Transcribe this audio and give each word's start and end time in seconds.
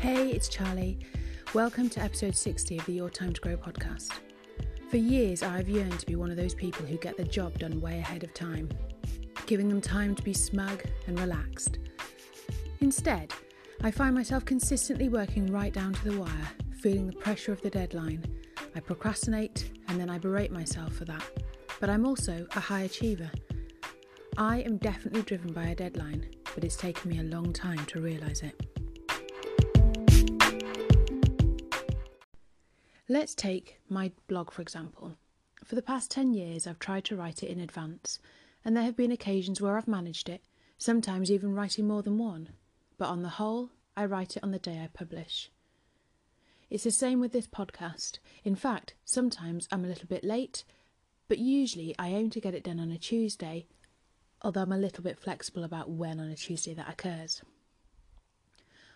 Hey, 0.00 0.30
it's 0.30 0.48
Charlie. 0.48 0.98
Welcome 1.52 1.90
to 1.90 2.00
episode 2.00 2.34
60 2.34 2.78
of 2.78 2.86
the 2.86 2.94
Your 2.94 3.10
Time 3.10 3.34
to 3.34 3.40
Grow 3.42 3.54
podcast. 3.54 4.12
For 4.88 4.96
years, 4.96 5.42
I've 5.42 5.68
yearned 5.68 6.00
to 6.00 6.06
be 6.06 6.16
one 6.16 6.30
of 6.30 6.38
those 6.38 6.54
people 6.54 6.86
who 6.86 6.96
get 6.96 7.18
the 7.18 7.24
job 7.24 7.58
done 7.58 7.82
way 7.82 7.98
ahead 7.98 8.24
of 8.24 8.32
time, 8.32 8.70
giving 9.44 9.68
them 9.68 9.82
time 9.82 10.14
to 10.14 10.22
be 10.22 10.32
smug 10.32 10.82
and 11.06 11.20
relaxed. 11.20 11.80
Instead, 12.80 13.34
I 13.82 13.90
find 13.90 14.14
myself 14.14 14.46
consistently 14.46 15.10
working 15.10 15.52
right 15.52 15.74
down 15.74 15.92
to 15.92 16.04
the 16.08 16.18
wire, 16.18 16.48
feeling 16.80 17.06
the 17.06 17.12
pressure 17.16 17.52
of 17.52 17.60
the 17.60 17.68
deadline. 17.68 18.24
I 18.74 18.80
procrastinate 18.80 19.70
and 19.88 20.00
then 20.00 20.08
I 20.08 20.16
berate 20.16 20.50
myself 20.50 20.94
for 20.94 21.04
that. 21.04 21.24
But 21.78 21.90
I'm 21.90 22.06
also 22.06 22.46
a 22.56 22.60
high 22.60 22.84
achiever. 22.84 23.30
I 24.38 24.60
am 24.60 24.78
definitely 24.78 25.20
driven 25.20 25.52
by 25.52 25.64
a 25.64 25.74
deadline, 25.74 26.24
but 26.54 26.64
it's 26.64 26.76
taken 26.76 27.10
me 27.10 27.18
a 27.18 27.24
long 27.24 27.52
time 27.52 27.84
to 27.84 28.00
realise 28.00 28.42
it. 28.42 28.69
Let's 33.10 33.34
take 33.34 33.80
my 33.88 34.12
blog 34.28 34.52
for 34.52 34.62
example. 34.62 35.16
For 35.64 35.74
the 35.74 35.82
past 35.82 36.12
10 36.12 36.32
years, 36.32 36.68
I've 36.68 36.78
tried 36.78 37.04
to 37.06 37.16
write 37.16 37.42
it 37.42 37.50
in 37.50 37.58
advance, 37.58 38.20
and 38.64 38.76
there 38.76 38.84
have 38.84 38.94
been 38.94 39.10
occasions 39.10 39.60
where 39.60 39.76
I've 39.76 39.88
managed 39.88 40.28
it, 40.28 40.44
sometimes 40.78 41.28
even 41.28 41.52
writing 41.52 41.88
more 41.88 42.04
than 42.04 42.18
one. 42.18 42.50
But 42.98 43.08
on 43.08 43.22
the 43.22 43.30
whole, 43.30 43.70
I 43.96 44.04
write 44.04 44.36
it 44.36 44.44
on 44.44 44.52
the 44.52 44.60
day 44.60 44.80
I 44.80 44.86
publish. 44.86 45.50
It's 46.70 46.84
the 46.84 46.92
same 46.92 47.18
with 47.18 47.32
this 47.32 47.48
podcast. 47.48 48.20
In 48.44 48.54
fact, 48.54 48.94
sometimes 49.04 49.66
I'm 49.72 49.84
a 49.84 49.88
little 49.88 50.06
bit 50.06 50.22
late, 50.22 50.62
but 51.26 51.38
usually 51.38 51.96
I 51.98 52.10
aim 52.10 52.30
to 52.30 52.40
get 52.40 52.54
it 52.54 52.62
done 52.62 52.78
on 52.78 52.92
a 52.92 52.96
Tuesday 52.96 53.66
although 54.42 54.62
I'm 54.62 54.72
a 54.72 54.78
little 54.78 55.04
bit 55.04 55.18
flexible 55.18 55.64
about 55.64 55.90
when 55.90 56.18
on 56.18 56.28
a 56.28 56.36
Tuesday 56.36 56.74
that 56.74 56.88
occurs. 56.88 57.42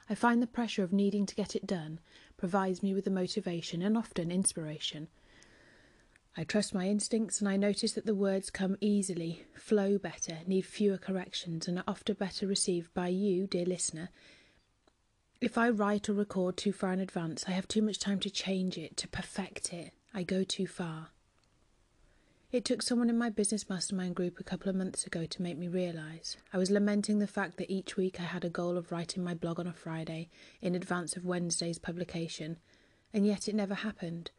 I 0.09 0.15
find 0.15 0.43
the 0.43 0.47
pressure 0.47 0.83
of 0.83 0.93
needing 0.93 1.27
to 1.27 1.35
get 1.35 1.57
it 1.57 1.67
done 1.67 2.01
provides 2.37 2.83
me 2.83 2.93
with 2.93 3.05
the 3.05 3.11
motivation 3.11 3.81
and 3.83 3.97
often 3.97 4.31
inspiration. 4.31 5.09
I 6.37 6.45
trust 6.45 6.75
my 6.75 6.89
instincts 6.89 7.41
and 7.41 7.49
I 7.49 7.57
notice 7.57 7.93
that 7.93 8.07
the 8.07 8.15
words 8.15 8.51
come 8.51 8.77
easily, 8.81 9.45
flow 9.55 9.99
better, 9.99 10.39
need 10.47 10.67
fewer 10.67 10.99
corrections, 10.99 11.69
and 11.69 11.79
are 11.79 11.85
often 11.87 12.17
better 12.17 12.47
received 12.47 12.93
by 12.93 13.09
you, 13.09 13.47
dear 13.47 13.65
listener. 13.65 14.11
If 15.41 15.57
I 15.57 15.71
write 15.71 16.09
or 16.09 16.15
record 16.15 16.57
too 16.57 16.73
far 16.73 16.93
in 16.93 17.01
advance, 17.01 17.45
I 17.47 17.53
have 17.53 17.69
too 17.69 17.83
much 17.83 17.99
time 17.99 18.19
to 18.21 18.31
change 18.31 18.77
it, 18.77 18.97
to 18.99 19.09
perfect 19.09 19.73
it. 19.73 19.93
I 20.13 20.23
go 20.23 20.43
too 20.43 20.67
far. 20.67 21.11
It 22.55 22.65
took 22.65 22.83
someone 22.83 23.11
in 23.11 23.19
my 23.19 23.31
business 23.31 23.69
mastermind 23.69 24.15
group 24.15 24.39
a 24.39 24.45
couple 24.45 24.69
of 24.71 24.77
months 24.77 25.09
ago 25.09 25.27
to 25.27 25.43
make 25.43 25.59
me 25.59 25.67
realise. 25.67 26.37
I 26.53 26.57
was 26.57 26.71
lamenting 26.71 27.19
the 27.19 27.27
fact 27.27 27.57
that 27.57 27.69
each 27.69 27.97
week 27.97 28.21
I 28.21 28.23
had 28.23 28.45
a 28.45 28.49
goal 28.49 28.79
of 28.79 28.93
writing 28.93 29.25
my 29.25 29.35
blog 29.35 29.59
on 29.59 29.67
a 29.67 29.73
Friday 29.73 30.29
in 30.63 30.77
advance 30.77 31.17
of 31.17 31.25
Wednesday's 31.25 31.81
publication, 31.81 32.59
and 33.13 33.27
yet 33.27 33.49
it 33.49 33.57
never 33.57 33.75
happened. 33.75 34.31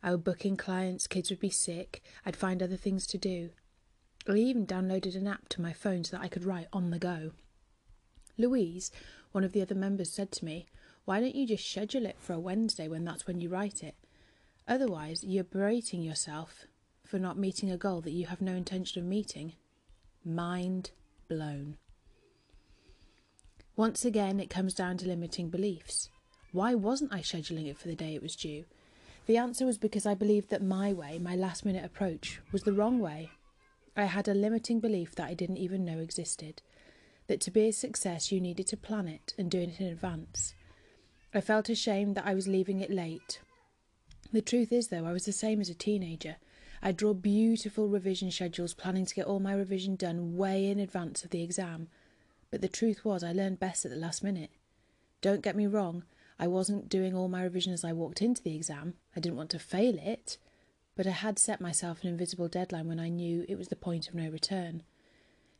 I 0.00 0.12
would 0.12 0.22
book 0.22 0.44
in 0.46 0.56
clients, 0.56 1.08
kids 1.08 1.28
would 1.28 1.40
be 1.40 1.50
sick, 1.50 2.04
I'd 2.24 2.36
find 2.36 2.62
other 2.62 2.76
things 2.76 3.04
to 3.08 3.18
do. 3.18 3.50
I 4.28 4.34
even 4.34 4.64
downloaded 4.64 5.16
an 5.16 5.26
app 5.26 5.48
to 5.48 5.60
my 5.60 5.72
phone 5.72 6.04
so 6.04 6.16
that 6.16 6.22
I 6.22 6.28
could 6.28 6.44
write 6.44 6.68
on 6.72 6.90
the 6.90 7.00
go. 7.00 7.32
Louise, 8.38 8.92
one 9.32 9.42
of 9.42 9.50
the 9.50 9.62
other 9.62 9.74
members, 9.74 10.12
said 10.12 10.30
to 10.30 10.44
me, 10.44 10.66
Why 11.04 11.18
don't 11.18 11.34
you 11.34 11.48
just 11.48 11.68
schedule 11.68 12.06
it 12.06 12.18
for 12.20 12.32
a 12.32 12.38
Wednesday 12.38 12.86
when 12.86 13.04
that's 13.04 13.26
when 13.26 13.40
you 13.40 13.48
write 13.48 13.82
it? 13.82 13.96
Otherwise, 14.68 15.24
you're 15.24 15.42
berating 15.42 16.02
yourself 16.02 16.68
for 17.06 17.18
not 17.18 17.38
meeting 17.38 17.70
a 17.70 17.76
goal 17.76 18.00
that 18.02 18.12
you 18.12 18.26
have 18.26 18.40
no 18.40 18.52
intention 18.52 19.00
of 19.00 19.08
meeting. 19.08 19.54
Mind 20.24 20.90
blown. 21.28 21.76
Once 23.76 24.04
again, 24.04 24.40
it 24.40 24.50
comes 24.50 24.74
down 24.74 24.96
to 24.96 25.06
limiting 25.06 25.50
beliefs. 25.50 26.08
Why 26.52 26.74
wasn't 26.74 27.12
I 27.12 27.20
scheduling 27.20 27.68
it 27.68 27.78
for 27.78 27.88
the 27.88 27.94
day 27.94 28.14
it 28.14 28.22
was 28.22 28.34
due? 28.34 28.64
The 29.26 29.36
answer 29.36 29.66
was 29.66 29.76
because 29.76 30.06
I 30.06 30.14
believed 30.14 30.50
that 30.50 30.62
my 30.62 30.92
way, 30.92 31.18
my 31.18 31.36
last 31.36 31.64
minute 31.64 31.84
approach, 31.84 32.40
was 32.52 32.62
the 32.62 32.72
wrong 32.72 33.00
way. 33.00 33.30
I 33.96 34.04
had 34.04 34.28
a 34.28 34.34
limiting 34.34 34.80
belief 34.80 35.14
that 35.16 35.26
I 35.28 35.34
didn't 35.34 35.58
even 35.58 35.84
know 35.84 35.98
existed, 35.98 36.62
that 37.26 37.40
to 37.42 37.50
be 37.50 37.68
a 37.68 37.72
success 37.72 38.30
you 38.30 38.40
needed 38.40 38.66
to 38.68 38.76
plan 38.76 39.08
it 39.08 39.34
and 39.36 39.50
do 39.50 39.60
it 39.60 39.80
in 39.80 39.86
advance. 39.86 40.54
I 41.34 41.40
felt 41.40 41.68
ashamed 41.68 42.14
that 42.14 42.26
I 42.26 42.34
was 42.34 42.48
leaving 42.48 42.80
it 42.80 42.90
late. 42.90 43.40
The 44.32 44.42
truth 44.42 44.72
is, 44.72 44.88
though, 44.88 45.04
I 45.04 45.12
was 45.12 45.24
the 45.24 45.32
same 45.32 45.60
as 45.60 45.68
a 45.68 45.74
teenager. 45.74 46.36
I 46.86 46.92
draw 46.92 47.14
beautiful 47.14 47.88
revision 47.88 48.30
schedules, 48.30 48.72
planning 48.72 49.06
to 49.06 49.14
get 49.16 49.26
all 49.26 49.40
my 49.40 49.54
revision 49.54 49.96
done 49.96 50.36
way 50.36 50.70
in 50.70 50.78
advance 50.78 51.24
of 51.24 51.30
the 51.30 51.42
exam. 51.42 51.88
But 52.52 52.60
the 52.60 52.68
truth 52.68 53.04
was, 53.04 53.24
I 53.24 53.32
learned 53.32 53.58
best 53.58 53.84
at 53.84 53.90
the 53.90 53.96
last 53.96 54.22
minute. 54.22 54.50
Don't 55.20 55.42
get 55.42 55.56
me 55.56 55.66
wrong, 55.66 56.04
I 56.38 56.46
wasn't 56.46 56.88
doing 56.88 57.12
all 57.12 57.26
my 57.26 57.42
revision 57.42 57.72
as 57.72 57.84
I 57.84 57.92
walked 57.92 58.22
into 58.22 58.40
the 58.40 58.54
exam. 58.54 58.94
I 59.16 59.18
didn't 59.18 59.36
want 59.36 59.50
to 59.50 59.58
fail 59.58 59.98
it, 59.98 60.38
but 60.94 61.08
I 61.08 61.10
had 61.10 61.40
set 61.40 61.60
myself 61.60 62.04
an 62.04 62.08
invisible 62.08 62.46
deadline 62.46 62.86
when 62.86 63.00
I 63.00 63.08
knew 63.08 63.44
it 63.48 63.58
was 63.58 63.66
the 63.66 63.74
point 63.74 64.06
of 64.06 64.14
no 64.14 64.28
return. 64.30 64.84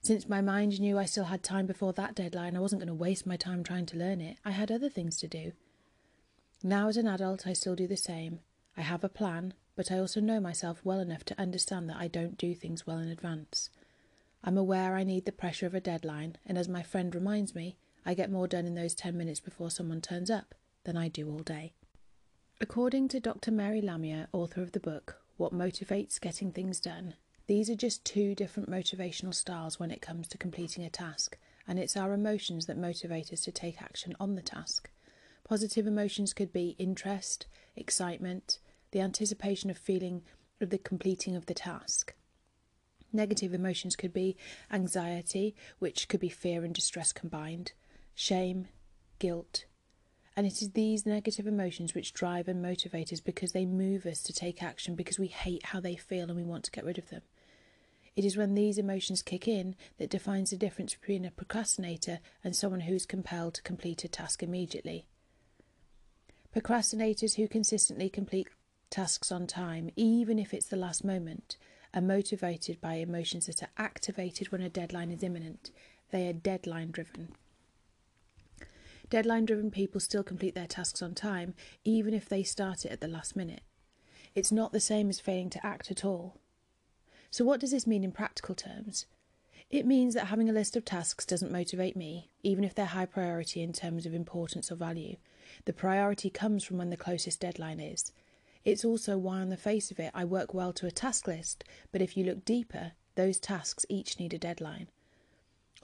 Since 0.03 0.29
my 0.29 0.41
mind 0.41 0.79
knew 0.79 0.97
I 0.97 1.07
still 1.07 1.25
had 1.25 1.43
time 1.43 1.67
before 1.67 1.93
that 1.95 2.15
deadline, 2.15 2.57
I 2.57 2.61
wasn't 2.61 2.83
going 2.83 2.87
to 2.87 2.95
waste 2.95 3.27
my 3.27 3.37
time 3.37 3.65
trying 3.65 3.87
to 3.87 3.99
learn 3.99 4.21
it. 4.21 4.37
I 4.45 4.53
had 4.53 4.71
other 4.71 4.89
things 4.89 5.17
to 5.17 5.27
do. 5.27 5.55
Now, 6.63 6.87
as 6.87 6.97
an 6.97 7.09
adult, 7.09 7.49
I 7.49 7.53
still 7.53 7.75
do 7.75 7.89
the 7.89 7.97
same. 7.97 8.39
I 8.77 8.83
have 8.83 9.03
a 9.03 9.09
plan, 9.09 9.55
but 9.77 9.93
I 9.93 9.99
also 9.99 10.21
know 10.21 10.41
myself 10.41 10.81
well 10.83 10.99
enough 10.99 11.25
to 11.27 11.41
understand 11.41 11.89
that 11.89 11.99
I 11.99 12.09
don't 12.09 12.39
do 12.39 12.55
things 12.55 12.87
well 12.87 12.99
in 12.99 13.09
advance. 13.09 13.71
I'm 14.43 14.57
aware 14.57 14.97
I 14.97 15.05
need 15.05 15.27
the 15.27 15.33
pressure 15.33 15.67
of 15.67 15.75
a 15.75 15.81
deadline, 15.81 16.39
and 16.47 16.57
as 16.57 16.69
my 16.69 16.83
friend 16.83 17.15
reminds 17.15 17.55
me, 17.55 17.77
I 18.05 18.15
get 18.15 18.31
more 18.31 18.49
done 18.49 18.67
in 18.67 18.75
those 18.75 18.95
10 18.95 19.17
minutes 19.17 19.41
before 19.41 19.71
someone 19.71 20.01
turns 20.01 20.31
up 20.31 20.55
than 20.85 20.97
I 20.97 21.09
do 21.09 21.29
all 21.31 21.41
day. 21.41 21.75
According 22.61 23.09
to 23.09 23.21
Dr. 23.21 23.51
Mary 23.51 23.83
Lamia, 23.83 24.29
author 24.33 24.63
of 24.63 24.73
the 24.73 24.81
book 24.81 25.21
What 25.37 25.53
Motivates 25.53 26.21
Getting 26.21 26.53
Things 26.53 26.81
Done, 26.81 27.15
these 27.49 27.69
are 27.69 27.77
just 27.77 28.05
two 28.05 28.35
different 28.35 28.71
motivational 28.71 29.35
styles 29.35 29.79
when 29.79 29.91
it 29.91 30.01
comes 30.01 30.27
to 30.29 30.39
completing 30.39 30.85
a 30.85 30.91
task, 30.91 31.37
and 31.69 31.79
it's 31.79 31.97
our 31.97 32.13
emotions 32.13 32.67
that 32.67 32.79
motivate 32.79 33.33
us 33.33 33.43
to 33.43 33.53
take 33.53 33.83
action 33.83 34.17
on 34.19 34.37
the 34.37 34.43
task. 34.43 34.91
Positive 35.45 35.87
emotions 35.87 36.33
could 36.33 36.53
be 36.53 36.77
interest, 36.79 37.47
excitement, 37.77 38.59
the 38.93 39.01
anticipation 39.01 39.71
of 39.71 39.79
feeling 39.79 40.23
of 40.61 40.71
the 40.71 40.79
completing 40.79 41.37
of 41.37 41.47
the 41.47 41.55
task. 41.55 42.15
Negative 43.13 43.55
emotions 43.55 43.97
could 43.97 44.13
be 44.13 44.37
anxiety, 44.73 45.55
which 45.79 46.09
could 46.09 46.21
be 46.21 46.29
fear 46.29 46.65
and 46.65 46.75
distress 46.75 47.13
combined, 47.13 47.73
shame, 48.15 48.69
guilt. 49.19 49.65
And 50.37 50.47
it 50.47 50.61
is 50.61 50.73
these 50.73 51.07
negative 51.07 51.47
emotions 51.47 51.95
which 51.95 52.13
drive 52.13 52.47
and 52.47 52.61
motivate 52.61 53.13
us 53.13 53.21
because 53.21 53.53
they 53.53 53.65
move 53.65 54.05
us 54.05 54.23
to 54.25 54.35
take 54.35 54.63
action 54.63 54.95
because 54.95 55.19
we 55.19 55.29
hate 55.29 55.67
how 55.67 55.81
they 55.81 55.97
feel 55.97 56.25
and 56.25 56.37
we 56.37 56.43
want 56.43 56.65
to 56.65 56.71
get 56.71 56.85
rid 56.85 56.99
of 56.99 57.09
them. 57.09 57.23
It 58.17 58.25
is 58.25 58.37
when 58.37 58.55
these 58.55 58.79
emotions 58.79 59.23
kick 59.23 59.47
in 59.47 59.77
that 59.99 60.11
defines 60.11 60.51
the 60.51 60.57
difference 60.57 60.95
between 60.95 61.25
a 61.25 61.31
procrastinator 61.31 62.21
and 62.43 62.57
someone 62.57 62.81
who 62.81 62.95
is 62.95 63.07
compelled 63.07 63.55
to 63.55 63.63
complete 63.63 64.05
a 64.05 64.09
task 64.09 64.43
immediately. 64.43 65.07
Procrastinators 66.55 67.37
who 67.37 67.47
consistently 67.47 68.09
complete 68.09 68.49
tasks 68.91 69.33
on 69.33 69.47
time, 69.47 69.91
even 69.97 70.39
if 70.39 70.55
it's 70.55 70.67
the 70.67 70.77
last 70.77 71.05
moment, 71.05 71.57
are 71.95 72.01
motivated 72.01 72.81
by 72.81 72.95
emotions 72.95 73.47
that 73.47 73.63
are 73.63 73.71
activated 73.79 74.53
when 74.53 74.61
a 74.61 74.69
deadline 74.69 75.11
is 75.11 75.23
imminent. 75.23 75.71
They 76.11 76.29
are 76.29 76.33
deadline 76.33 76.91
driven. 76.91 77.33
Deadline 79.09 79.45
driven 79.45 79.71
people 79.71 80.01
still 80.01 80.23
complete 80.23 80.55
their 80.55 80.67
tasks 80.67 81.01
on 81.01 81.15
time, 81.15 81.55
even 81.85 82.13
if 82.13 82.29
they 82.29 82.43
start 82.43 82.85
it 82.85 82.93
at 82.93 83.01
the 83.01 83.09
last 83.09 83.37
minute. 83.37 83.63
It's 84.35 84.53
not 84.53 84.73
the 84.73 84.81
same 84.81 85.09
as 85.09 85.21
failing 85.21 85.51
to 85.51 85.67
act 85.67 85.91
at 85.91 86.05
all. 86.05 86.37
So, 87.31 87.45
what 87.45 87.61
does 87.61 87.71
this 87.71 87.87
mean 87.87 88.05
in 88.05 88.13
practical 88.13 88.55
terms? 88.55 89.07
It 89.71 89.87
means 89.87 90.15
that 90.15 90.27
having 90.27 90.49
a 90.49 90.53
list 90.53 90.77
of 90.77 90.85
tasks 90.85 91.27
doesn't 91.27 91.51
motivate 91.51 91.97
me, 91.97 92.31
even 92.43 92.63
if 92.63 92.75
they're 92.75 92.87
high 92.87 93.07
priority 93.07 93.63
in 93.63 93.73
terms 93.73 94.07
of 94.07 94.15
importance 94.15 94.71
or 94.71 94.77
value. 94.77 95.17
The 95.65 95.73
priority 95.73 96.31
comes 96.31 96.63
from 96.63 96.79
when 96.79 96.91
the 96.91 96.97
closest 96.97 97.41
deadline 97.41 97.81
is, 97.81 98.13
it's 98.67 98.85
also 98.85 99.17
why, 99.17 99.39
on 99.39 99.49
the 99.49 99.57
face 99.57 99.93
of 99.93 100.01
it, 100.01 100.11
I 100.13 100.25
work 100.25 100.53
well 100.53 100.73
to 100.73 100.89
a 100.89 100.91
task 100.91 101.29
list, 101.29 101.63
but 101.93 102.03
if 102.03 102.17
you 102.17 102.25
look 102.25 102.45
deeper, 102.45 102.93
those 103.15 103.39
tasks 103.39 103.87
each 103.89 104.19
need 104.19 104.35
a 104.35 104.39
deadline. 104.39 104.89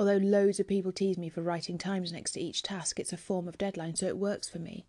Although 0.00 0.16
loads 0.16 0.58
of 0.58 0.66
people 0.66 0.90
tease 0.90 1.16
me 1.16 1.28
for 1.28 1.42
writing 1.42 1.78
times 1.78 2.12
next 2.12 2.32
to 2.32 2.40
each 2.40 2.60
task, 2.60 2.98
it's 2.98 3.12
a 3.12 3.16
form 3.16 3.46
of 3.46 3.56
deadline, 3.56 3.94
so 3.94 4.06
it 4.06 4.18
works 4.18 4.48
for 4.48 4.58
me. 4.58 4.84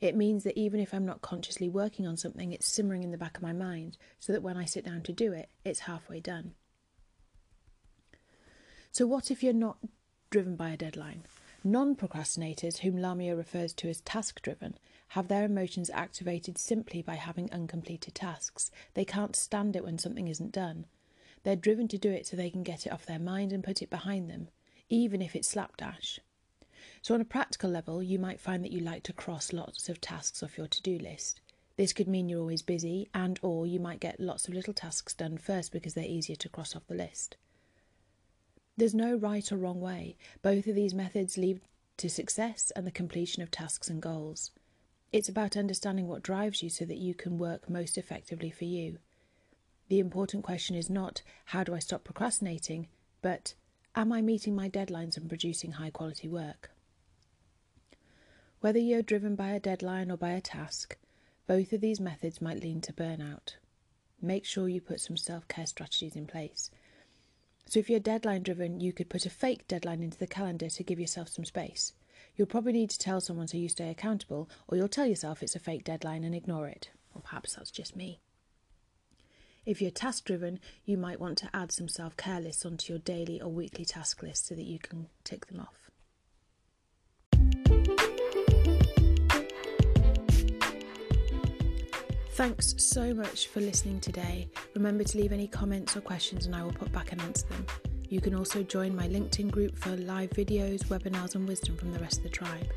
It 0.00 0.16
means 0.16 0.44
that 0.44 0.56
even 0.56 0.78
if 0.78 0.94
I'm 0.94 1.04
not 1.04 1.22
consciously 1.22 1.68
working 1.68 2.06
on 2.06 2.16
something, 2.16 2.52
it's 2.52 2.68
simmering 2.68 3.02
in 3.02 3.10
the 3.10 3.18
back 3.18 3.36
of 3.36 3.42
my 3.42 3.52
mind, 3.52 3.98
so 4.20 4.32
that 4.32 4.42
when 4.42 4.56
I 4.56 4.64
sit 4.64 4.84
down 4.84 5.02
to 5.02 5.12
do 5.12 5.32
it, 5.32 5.48
it's 5.64 5.80
halfway 5.80 6.20
done. 6.20 6.52
So, 8.92 9.08
what 9.08 9.32
if 9.32 9.42
you're 9.42 9.52
not 9.52 9.78
driven 10.30 10.54
by 10.54 10.70
a 10.70 10.76
deadline? 10.76 11.24
Non 11.66 11.96
procrastinators, 11.96 12.80
whom 12.80 12.98
Lamia 12.98 13.34
refers 13.34 13.72
to 13.72 13.88
as 13.88 14.02
task 14.02 14.42
driven, 14.42 14.76
have 15.08 15.28
their 15.28 15.46
emotions 15.46 15.88
activated 15.88 16.58
simply 16.58 17.00
by 17.00 17.14
having 17.14 17.50
uncompleted 17.50 18.14
tasks. 18.14 18.70
They 18.92 19.06
can't 19.06 19.34
stand 19.34 19.74
it 19.74 19.82
when 19.82 19.96
something 19.96 20.28
isn't 20.28 20.52
done. 20.52 20.84
They're 21.42 21.56
driven 21.56 21.88
to 21.88 21.96
do 21.96 22.10
it 22.10 22.26
so 22.26 22.36
they 22.36 22.50
can 22.50 22.64
get 22.64 22.84
it 22.84 22.92
off 22.92 23.06
their 23.06 23.18
mind 23.18 23.50
and 23.50 23.64
put 23.64 23.80
it 23.80 23.88
behind 23.88 24.28
them, 24.28 24.50
even 24.90 25.22
if 25.22 25.34
it's 25.34 25.48
slapdash. 25.48 26.20
So, 27.00 27.14
on 27.14 27.22
a 27.22 27.24
practical 27.24 27.70
level, 27.70 28.02
you 28.02 28.18
might 28.18 28.40
find 28.40 28.62
that 28.62 28.72
you 28.72 28.80
like 28.80 29.02
to 29.04 29.14
cross 29.14 29.50
lots 29.50 29.88
of 29.88 30.02
tasks 30.02 30.42
off 30.42 30.58
your 30.58 30.68
to 30.68 30.82
do 30.82 30.98
list. 30.98 31.40
This 31.76 31.94
could 31.94 32.08
mean 32.08 32.28
you're 32.28 32.40
always 32.40 32.60
busy, 32.60 33.08
and 33.14 33.38
or 33.40 33.66
you 33.66 33.80
might 33.80 34.00
get 34.00 34.20
lots 34.20 34.48
of 34.48 34.52
little 34.52 34.74
tasks 34.74 35.14
done 35.14 35.38
first 35.38 35.72
because 35.72 35.94
they're 35.94 36.04
easier 36.04 36.36
to 36.36 36.48
cross 36.50 36.76
off 36.76 36.86
the 36.88 36.94
list. 36.94 37.38
There's 38.76 38.94
no 38.94 39.14
right 39.14 39.50
or 39.52 39.56
wrong 39.56 39.80
way. 39.80 40.16
Both 40.42 40.66
of 40.66 40.74
these 40.74 40.94
methods 40.94 41.38
lead 41.38 41.60
to 41.98 42.08
success 42.08 42.72
and 42.74 42.86
the 42.86 42.90
completion 42.90 43.42
of 43.42 43.50
tasks 43.50 43.88
and 43.88 44.02
goals. 44.02 44.50
It's 45.12 45.28
about 45.28 45.56
understanding 45.56 46.08
what 46.08 46.24
drives 46.24 46.60
you 46.60 46.68
so 46.68 46.84
that 46.84 46.98
you 46.98 47.14
can 47.14 47.38
work 47.38 47.70
most 47.70 47.96
effectively 47.96 48.50
for 48.50 48.64
you. 48.64 48.98
The 49.88 50.00
important 50.00 50.42
question 50.42 50.74
is 50.74 50.90
not 50.90 51.22
how 51.46 51.62
do 51.62 51.74
I 51.74 51.78
stop 51.78 52.02
procrastinating, 52.02 52.88
but 53.22 53.54
am 53.94 54.12
I 54.12 54.22
meeting 54.22 54.56
my 54.56 54.68
deadlines 54.68 55.16
and 55.16 55.28
producing 55.28 55.72
high 55.72 55.90
quality 55.90 56.26
work? 56.26 56.72
Whether 58.60 58.80
you're 58.80 59.02
driven 59.02 59.36
by 59.36 59.50
a 59.50 59.60
deadline 59.60 60.10
or 60.10 60.16
by 60.16 60.30
a 60.30 60.40
task, 60.40 60.96
both 61.46 61.72
of 61.72 61.80
these 61.80 62.00
methods 62.00 62.40
might 62.40 62.60
lead 62.62 62.82
to 62.84 62.92
burnout. 62.92 63.54
Make 64.20 64.44
sure 64.44 64.68
you 64.68 64.80
put 64.80 65.00
some 65.00 65.16
self 65.16 65.46
care 65.46 65.66
strategies 65.66 66.16
in 66.16 66.26
place. 66.26 66.70
So, 67.66 67.80
if 67.80 67.88
you're 67.88 68.00
deadline 68.00 68.42
driven, 68.42 68.80
you 68.80 68.92
could 68.92 69.08
put 69.08 69.26
a 69.26 69.30
fake 69.30 69.66
deadline 69.66 70.02
into 70.02 70.18
the 70.18 70.26
calendar 70.26 70.68
to 70.68 70.82
give 70.82 71.00
yourself 71.00 71.28
some 71.28 71.44
space. 71.44 71.92
You'll 72.36 72.46
probably 72.46 72.72
need 72.72 72.90
to 72.90 72.98
tell 72.98 73.20
someone 73.20 73.48
so 73.48 73.56
you 73.56 73.68
stay 73.68 73.90
accountable, 73.90 74.48
or 74.68 74.76
you'll 74.76 74.88
tell 74.88 75.06
yourself 75.06 75.42
it's 75.42 75.56
a 75.56 75.60
fake 75.60 75.84
deadline 75.84 76.24
and 76.24 76.34
ignore 76.34 76.68
it. 76.68 76.90
Or 77.14 77.22
perhaps 77.22 77.54
that's 77.54 77.70
just 77.70 77.96
me. 77.96 78.20
If 79.64 79.80
you're 79.80 79.90
task 79.90 80.24
driven, 80.24 80.60
you 80.84 80.98
might 80.98 81.20
want 81.20 81.38
to 81.38 81.50
add 81.54 81.72
some 81.72 81.88
self 81.88 82.16
care 82.16 82.40
lists 82.40 82.66
onto 82.66 82.92
your 82.92 83.00
daily 83.00 83.40
or 83.40 83.48
weekly 83.48 83.84
task 83.84 84.22
list 84.22 84.46
so 84.46 84.54
that 84.54 84.66
you 84.66 84.78
can 84.78 85.08
tick 85.22 85.46
them 85.46 85.60
off. 85.60 85.83
Thanks 92.34 92.74
so 92.78 93.14
much 93.14 93.46
for 93.46 93.60
listening 93.60 94.00
today. 94.00 94.48
Remember 94.74 95.04
to 95.04 95.18
leave 95.18 95.30
any 95.30 95.46
comments 95.46 95.96
or 95.96 96.00
questions 96.00 96.46
and 96.46 96.56
I 96.56 96.64
will 96.64 96.72
put 96.72 96.90
back 96.90 97.12
and 97.12 97.20
answer 97.20 97.46
them. 97.46 97.64
You 98.08 98.20
can 98.20 98.34
also 98.34 98.64
join 98.64 98.96
my 98.96 99.06
LinkedIn 99.06 99.52
group 99.52 99.78
for 99.78 99.90
live 99.90 100.30
videos, 100.30 100.84
webinars, 100.86 101.36
and 101.36 101.46
wisdom 101.46 101.76
from 101.76 101.92
the 101.92 102.00
rest 102.00 102.16
of 102.16 102.22
the 102.24 102.30
tribe. 102.30 102.72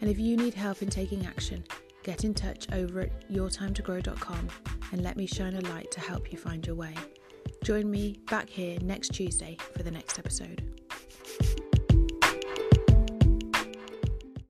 And 0.00 0.08
if 0.08 0.18
you 0.18 0.34
need 0.34 0.54
help 0.54 0.80
in 0.80 0.88
taking 0.88 1.26
action, 1.26 1.62
get 2.04 2.24
in 2.24 2.32
touch 2.32 2.72
over 2.72 3.00
at 3.00 3.30
yourtimetogrow.com 3.30 4.48
and 4.92 5.02
let 5.02 5.18
me 5.18 5.26
shine 5.26 5.56
a 5.56 5.60
light 5.68 5.90
to 5.90 6.00
help 6.00 6.32
you 6.32 6.38
find 6.38 6.66
your 6.66 6.76
way. 6.76 6.94
Join 7.62 7.90
me 7.90 8.16
back 8.30 8.48
here 8.48 8.78
next 8.80 9.10
Tuesday 9.10 9.58
for 9.76 9.82
the 9.82 9.90
next 9.90 10.18
episode. 10.18 10.75